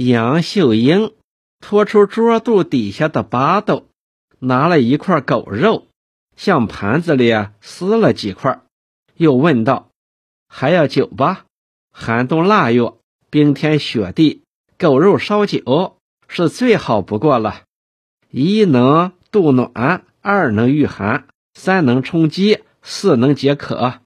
[0.00, 1.12] 杨秀英
[1.58, 3.88] 拖出桌肚底下的巴豆，
[4.38, 5.88] 拿了一块狗肉，
[6.36, 8.60] 向盘子里撕了几块，
[9.16, 9.90] 又问道
[10.46, 11.46] ：“还要酒吧？
[11.90, 12.94] 寒冬腊月，
[13.28, 14.44] 冰天雪地，
[14.78, 17.64] 狗肉烧酒是最好不过了。
[18.30, 23.98] 一能度暖，二能御寒，三能充饥，四能解渴。”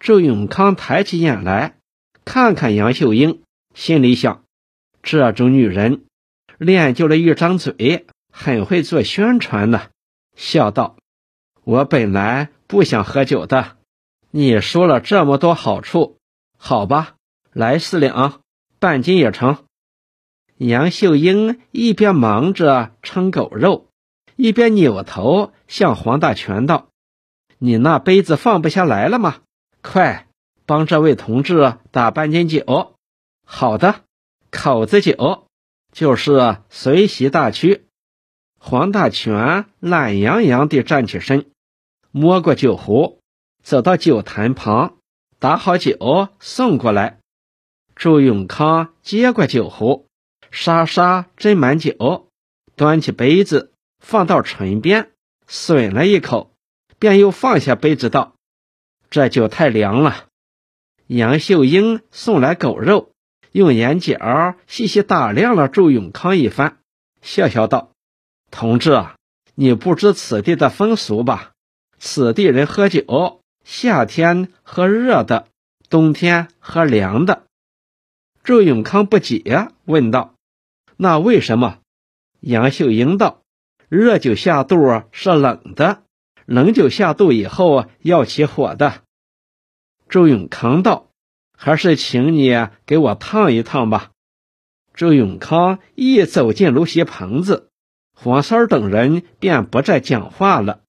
[0.00, 1.76] 周永康抬起眼来，
[2.24, 3.42] 看看杨秀英，
[3.74, 4.44] 心里想。
[5.10, 6.04] 这种女人
[6.58, 9.88] 练就了一张嘴，很会做宣传呢。
[10.36, 10.96] 笑道
[11.64, 13.78] ：“我本来不想喝酒的，
[14.30, 16.18] 你说了这么多好处，
[16.58, 17.14] 好吧，
[17.54, 18.42] 来四两，
[18.78, 19.64] 半斤也成。”
[20.58, 23.86] 杨秀英一边忙着称狗肉，
[24.36, 26.88] 一边扭头向黄大全道
[27.56, 29.36] ：“你那杯子放不下来了吗？
[29.80, 30.26] 快
[30.66, 32.94] 帮这位同志打半斤酒。”
[33.46, 34.02] 好的。
[34.50, 35.46] 口子酒
[35.92, 37.86] 就是随喜大曲。
[38.58, 41.46] 黄大全懒洋洋地站起身，
[42.10, 43.20] 摸过酒壶，
[43.62, 44.96] 走到酒坛旁，
[45.38, 47.20] 打好酒送过来。
[47.94, 50.08] 朱永康接过酒壶，
[50.50, 52.28] 沙沙斟满酒，
[52.74, 55.12] 端起杯子放到唇边，
[55.48, 56.52] 吮了一口，
[56.98, 58.34] 便又放下杯子道
[59.10, 60.26] ：“这酒太凉了。”
[61.06, 63.12] 杨秀英送来狗肉。
[63.52, 66.78] 用眼角细细打量了周永康一番，
[67.22, 67.90] 笑笑道
[68.50, 69.16] ：“同志啊，
[69.54, 71.52] 你不知此地的风俗吧？
[71.98, 75.48] 此地人喝酒，夏天喝热的，
[75.88, 77.44] 冬天喝凉的。”
[78.44, 80.34] 周永康不解，问道
[80.96, 81.78] ：“那为什么？”
[82.40, 83.42] 杨秀英道
[83.88, 86.02] ：“热酒下肚是冷的，
[86.46, 89.02] 冷酒下肚以后要起火的。”
[90.08, 91.07] 周永康道。
[91.60, 94.12] 还是请你给我烫一烫吧。
[94.94, 97.68] 周永康一走进芦席棚子，
[98.14, 100.82] 黄三等人便不再讲话了，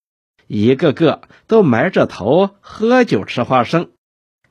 [0.45, 3.89] 一个个都埋着头喝酒吃花生。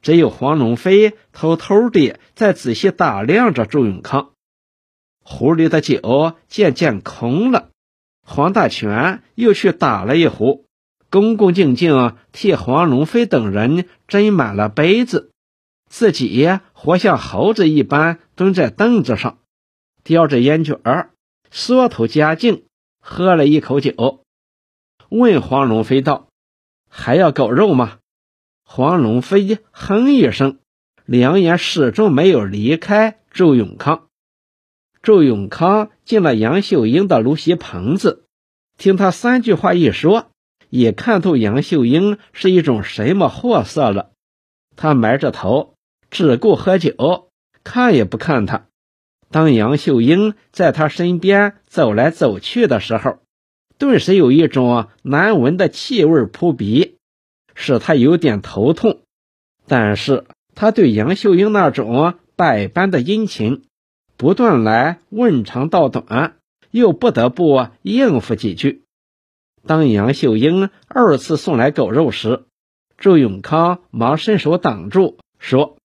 [0.03, 4.31] 只有黄龙飞偷偷地在仔细打量着周永康。
[5.25, 7.69] 壶里的酒渐渐空了，
[8.27, 10.67] 黄大全又去打了一壶，
[11.11, 15.31] 恭恭敬敬替黄龙飞等人斟满了杯子。
[15.89, 19.39] 自己活像猴子一般蹲在凳子上，
[20.05, 21.11] 叼着烟卷儿，
[21.51, 22.65] 缩头夹颈，
[23.01, 24.23] 喝了一口酒，
[25.09, 26.29] 问黄龙飞道
[26.89, 27.99] ：“还要狗肉吗？”
[28.63, 30.59] 黄龙飞哼一声，
[31.07, 34.09] 两眼始终没有离开周永康。
[35.03, 38.27] 周永康进了杨秀英的芦席棚子，
[38.77, 40.31] 听他三句话一说，
[40.69, 44.11] 也看透杨秀英是一种什么货色了。
[44.77, 45.77] 他埋着头。
[46.11, 47.31] 只顾喝酒，
[47.65, 48.67] 看也不看他。
[49.31, 53.19] 当杨秀英在他身边走来走去的时候，
[53.77, 56.97] 顿时有一种难闻的气味扑鼻，
[57.55, 59.01] 使他有点头痛。
[59.67, 60.25] 但是
[60.55, 63.65] 他对杨秀英那种百般的殷勤，
[64.17, 66.37] 不断来问长道短，
[66.71, 68.83] 又不得不应付几句。
[69.67, 72.45] 当杨秀英二次送来狗肉时，
[72.97, 75.78] 周永康忙伸手挡住，说。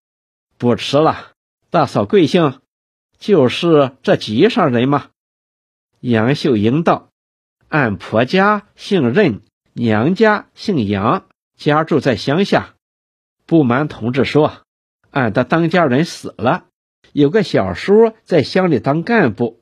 [0.63, 1.33] 不吃了，
[1.71, 2.61] 大嫂贵姓？
[3.19, 5.09] 就是这集上人吗？
[5.99, 7.09] 杨秀英道
[7.67, 9.41] ：“俺婆家姓任，
[9.73, 11.25] 娘家姓杨，
[11.57, 12.75] 家住在乡下。
[13.45, 14.61] 不瞒同志说，
[15.11, 16.67] 俺的当家人死了，
[17.11, 19.59] 有个小叔在乡里当干部，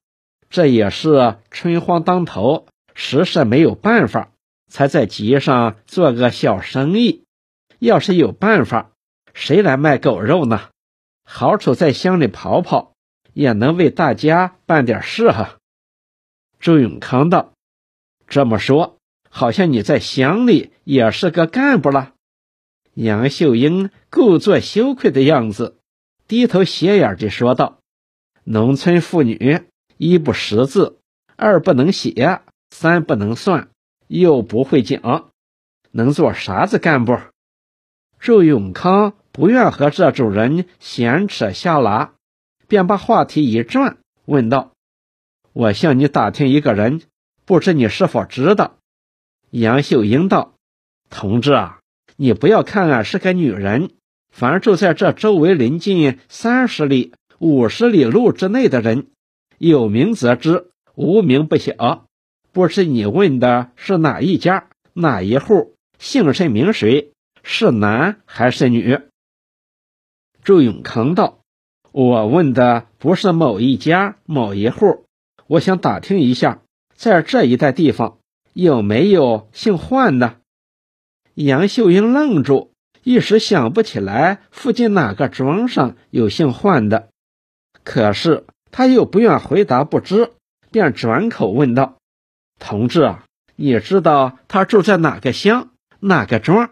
[0.52, 4.30] 这也是春荒当头，实是没有办法，
[4.68, 7.24] 才在集上做个小生意。
[7.80, 8.92] 要是有办法，
[9.34, 10.62] 谁来卖狗肉呢？”
[11.34, 12.94] 好处在乡里跑跑，
[13.32, 15.60] 也能为大家办点事哈。
[16.60, 17.54] 周永康道
[18.28, 18.98] ：“这么说，
[19.30, 22.14] 好像你在乡里也是个干部了。”
[22.94, 25.78] 杨秀英故作羞愧的样子，
[26.28, 27.80] 低头斜眼地说道
[28.44, 29.62] ：“农村妇女，
[29.96, 31.00] 一不识字，
[31.38, 32.42] 二不能写，
[32.72, 33.70] 三不能算，
[34.08, 35.32] 又不会讲，
[35.92, 37.18] 能做啥子干部？”
[38.20, 39.14] 周永康。
[39.32, 42.14] 不愿和这种人闲扯瞎拉，
[42.68, 44.72] 便把话题一转，问道
[45.54, 47.02] ：“我向你打听一个人，
[47.46, 48.78] 不知你是否知道？”
[49.52, 50.56] 杨秀英道
[51.10, 51.80] ：“同志啊，
[52.18, 53.92] 你不要看俺是个女人，
[54.32, 59.08] 凡住在这周围邻近三十里、五十里路之内的人，
[59.58, 62.06] 有名则知，无名不晓。
[62.52, 67.14] 不知你问的是哪一家、哪一户，姓甚名谁，
[67.44, 69.00] 是男还是女？”
[70.44, 71.40] 周永康道
[71.92, 75.06] ：“我问的不是某一家某一户，
[75.48, 76.62] 我想打听一下，
[76.96, 78.18] 在这一带地方
[78.54, 80.38] 有没有姓换的。
[81.36, 82.72] 杨秀英愣住，
[83.04, 87.10] 一时想不起来附近哪个庄上有姓换的，
[87.84, 90.32] 可是他又不愿回答不知，
[90.72, 91.98] 便转口问道
[92.60, 96.72] ：“同志啊，你知道他住在哪个乡、哪个庄？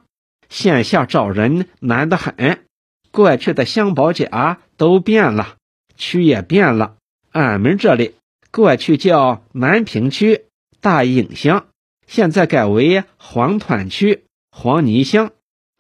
[0.50, 2.66] 线下找人难得很。”
[3.12, 5.58] 过去的乡保甲都变了，
[5.98, 6.96] 区也变了。
[7.32, 8.16] 俺们这里
[8.52, 10.46] 过去叫南平区
[10.80, 11.68] 大营乡，
[12.08, 15.32] 现在改为黄团区黄泥乡。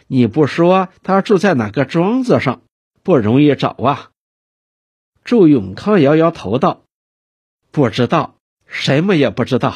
[0.07, 2.61] 你不说他住在哪个庄子上，
[3.03, 4.09] 不容易找啊。
[5.23, 6.81] 祝永康摇摇头道
[7.69, 8.35] ：“不知道，
[8.65, 9.75] 什么也不知道。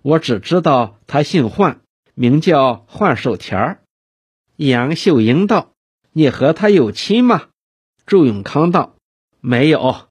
[0.00, 1.80] 我只知道他姓换，
[2.14, 3.78] 名叫换手田。”
[4.56, 5.73] 杨秀英道。
[6.16, 7.48] 你和他有亲吗？
[8.06, 8.94] 祝永康道
[9.42, 10.08] ：“没有。”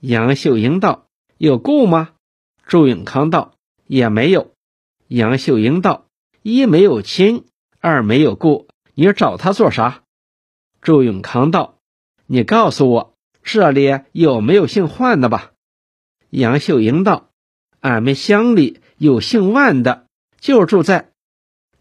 [0.00, 1.06] 杨秀英道
[1.38, 2.10] ：“有故吗？”
[2.66, 3.54] 祝永康道
[3.86, 4.52] ：“也没有。”
[5.06, 6.06] 杨秀英道
[6.42, 7.44] ：“一没有亲，
[7.78, 10.02] 二没有故，你找他做啥？”
[10.82, 11.78] 祝永康道
[12.26, 13.14] ：“你告诉我，
[13.44, 15.52] 这里有没有姓换的吧？”
[16.28, 17.30] 杨秀英道
[17.78, 20.08] ：“俺们乡里有姓万的，
[20.40, 21.12] 就住在。”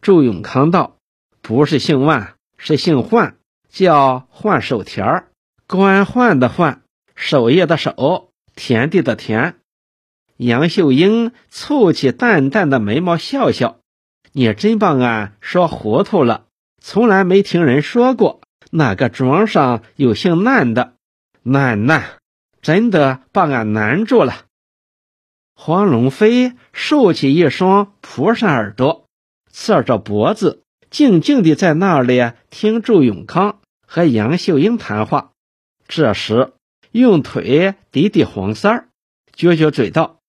[0.01, 0.97] 祝永康道
[1.41, 3.37] ：“不是姓万，是姓换。”
[3.75, 5.27] 叫换手田儿，
[5.67, 6.83] 官换的换，
[7.13, 9.57] 守夜的守，田地的田。
[10.37, 13.81] 杨秀英蹙起淡淡的眉毛，笑笑
[14.31, 16.45] ：“你真把俺说糊涂了，
[16.81, 18.39] 从来没听人说过
[18.71, 20.93] 哪个庄上有姓难的。
[21.43, 22.01] 难难，
[22.61, 24.45] 真的把俺难住了。”
[25.53, 29.05] 黄龙飞竖起一双蒲扇耳朵，
[29.51, 33.59] 侧着脖子，静静地在那里听祝永康。
[33.85, 35.31] 和杨秀英谈话，
[35.87, 36.53] 这时
[36.91, 38.89] 用腿抵抵黄三儿，
[39.35, 40.19] 撅撅嘴道：“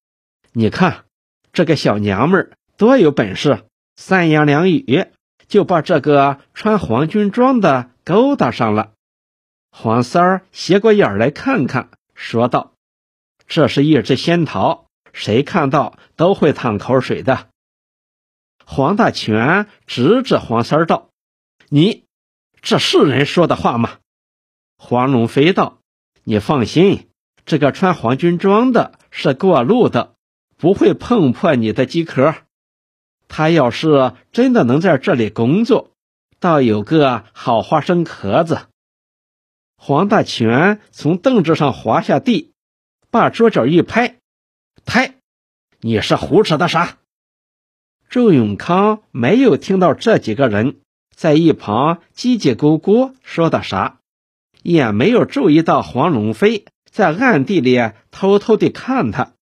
[0.52, 1.04] 你看
[1.52, 3.64] 这个小娘们儿多有本事，
[3.96, 5.06] 三言两语
[5.48, 8.92] 就把这个穿黄军装的勾搭上了。”
[9.70, 12.72] 黄三儿斜过眼来看看，说道
[13.46, 17.48] ：“这是一只仙桃，谁看到都会淌口水的。”
[18.64, 21.10] 黄大全指指黄三儿道
[21.68, 22.04] ：“你。”
[22.66, 23.98] 这是人说的话吗？
[24.76, 25.78] 黄龙飞道
[26.26, 27.08] ：“你放心，
[27.44, 30.16] 这个穿黄军装的是过路的，
[30.56, 32.34] 不会碰破你的机壳。
[33.28, 35.92] 他要是真的能在这里工作，
[36.40, 38.66] 倒有个好花生壳子。”
[39.78, 42.52] 黄大全从凳子上滑下地，
[43.12, 44.16] 把桌角一拍
[44.84, 45.14] ：“拍！
[45.78, 46.98] 你是胡扯的啥？”
[48.10, 50.80] 周永康没有听到这几个人。
[51.16, 54.00] 在一旁叽叽咕咕说的啥，
[54.62, 59.32] 也没有注意到黄龙飞在暗地里偷偷的看他。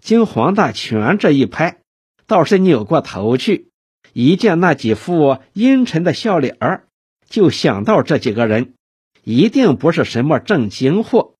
[0.00, 1.78] 经黄大全这一拍，
[2.26, 3.68] 倒是扭过头去，
[4.12, 6.88] 一见那几副阴沉的笑脸儿，
[7.28, 8.74] 就想到这几个人
[9.22, 11.36] 一定不是什么正经货。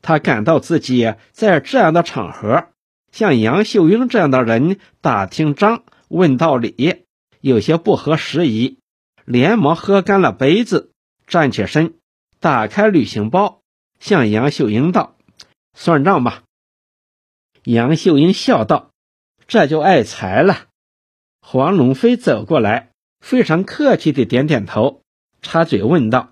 [0.00, 2.68] 他感到自己在这样的场合，
[3.10, 7.02] 像杨秀英这样的人打听章问道理，
[7.40, 8.77] 有些不合时宜。
[9.30, 10.90] 连忙喝干了杯子，
[11.26, 11.98] 站起身，
[12.40, 13.60] 打开旅行包，
[14.00, 15.18] 向杨秀英道
[15.76, 16.44] ：“算账吧。”
[17.62, 18.90] 杨秀英笑道
[19.46, 20.68] ：“这就爱财了。”
[21.44, 25.02] 黄龙飞走过来，非常客气的点点头，
[25.42, 26.30] 插嘴问道：“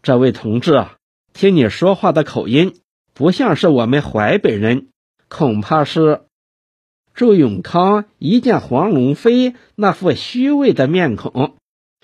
[0.00, 0.98] 这位同志啊，
[1.32, 2.76] 听你说话的口音，
[3.12, 4.90] 不像是我们淮北人，
[5.26, 6.26] 恐怕是……”
[7.12, 11.56] 祝永康一见黄龙飞那副虚伪的面孔。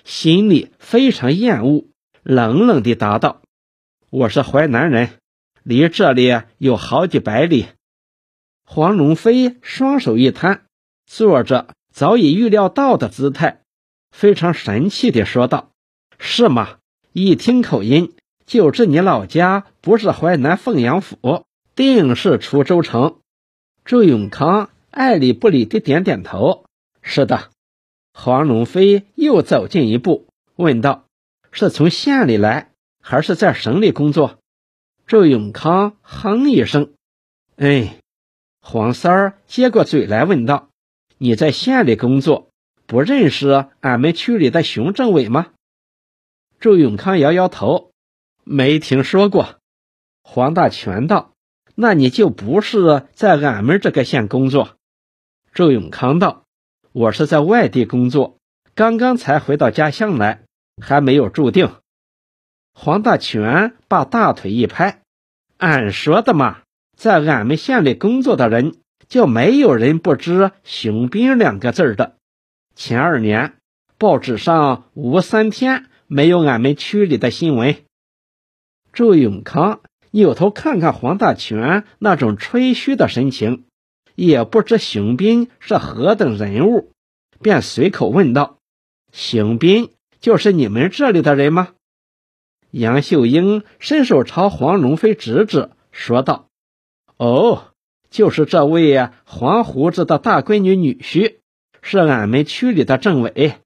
[0.07, 1.83] 心里非常厌恶，
[2.23, 3.41] 冷冷地答道
[4.09, 5.09] ：“我是淮南人，
[5.63, 7.65] 离这里有好几百里。”
[8.63, 10.61] 黄龙飞双手一摊，
[11.05, 13.63] 坐着早已预料到的姿态，
[14.09, 15.71] 非常神气地说道
[16.17, 16.77] ：“是吗？
[17.11, 18.13] 一听口音
[18.45, 21.43] 就知你老家不是淮南凤阳府，
[21.75, 23.19] 定是滁州城。”
[23.83, 26.63] 周永康爱理不理地点点头
[27.03, 27.49] ：“是的。”
[28.19, 31.05] 黄龙飞又走近一步，问道
[31.51, 34.39] ：“是从县里来，还是在省里工作？”
[35.05, 36.93] 周永康哼一声
[37.57, 37.99] ：“哎。”
[38.59, 40.69] 黄三儿接过嘴来问道
[41.19, 42.49] ：“你在县里工作，
[42.87, 45.51] 不认识俺们区里的熊政委吗？”
[46.59, 47.91] 周永康摇摇头
[48.43, 49.59] ：“没听说过。”
[50.23, 51.33] 黄大全道
[51.75, 54.75] ：“那你就不是在俺们这个县工作。”
[55.53, 56.46] 周永康道。
[56.91, 58.37] 我是在外地工作，
[58.73, 60.41] 刚刚才回到家乡来，
[60.81, 61.71] 还没有注定。
[62.73, 65.01] 黄大全把大腿一拍
[65.57, 66.59] ：“俺说的嘛，
[66.95, 68.75] 在俺们县里工作的人，
[69.07, 72.15] 就没有人不知‘熊斌’两个字的。
[72.75, 73.55] 前二年，
[73.97, 77.75] 报纸上无三天没有俺们区里的新闻。”
[78.93, 83.65] 周永康扭头看看黄大全那种吹嘘的神情，
[84.17, 86.91] 也不知熊斌是何等人物，
[87.39, 88.57] 便随口问道
[89.13, 91.75] ：“熊斌就是你们这里的人吗？”
[92.71, 96.47] 杨秀英伸手朝黄龙飞指指，说道
[97.17, 97.67] ：“哦，
[98.09, 101.35] 就是这位黄胡子的大闺女女婿，
[101.83, 103.57] 是俺们区里的政委。”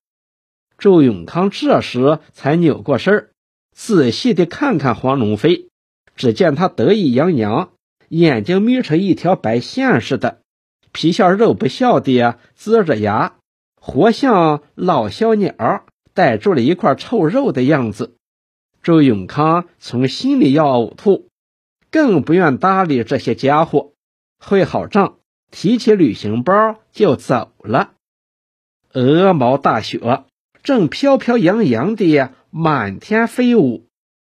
[0.77, 3.29] 周永康这时才扭过身
[3.73, 5.69] 仔细地看看黄龙飞，
[6.17, 7.71] 只见他得意洋洋，
[8.09, 10.40] 眼睛眯成一条白线似的，
[10.91, 13.35] 皮笑肉不笑地呲着牙，
[13.75, 18.15] 活像老小鸟逮住了一块臭肉的样子。
[18.83, 21.29] 周永康从心里要呕吐，
[21.91, 23.93] 更不愿搭理这些家伙。
[24.43, 25.19] 会好账，
[25.51, 27.91] 提起旅行包就走了。
[28.93, 30.25] 鹅毛大雪
[30.63, 33.87] 正飘飘扬扬地满天飞舞，